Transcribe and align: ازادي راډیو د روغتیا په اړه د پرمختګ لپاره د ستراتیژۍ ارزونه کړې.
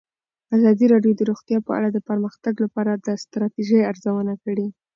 ازادي 0.57 0.85
راډیو 0.93 1.13
د 1.15 1.21
روغتیا 1.29 1.57
په 1.67 1.71
اړه 1.77 1.89
د 1.91 1.97
پرمختګ 2.09 2.53
لپاره 2.65 2.91
د 2.95 3.07
ستراتیژۍ 3.23 3.79
ارزونه 3.91 4.33
کړې. 4.43 4.67